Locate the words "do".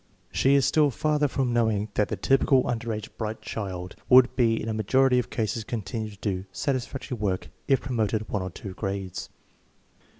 6.17-6.45